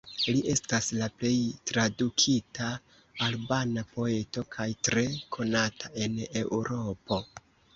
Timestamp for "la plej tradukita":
1.01-2.69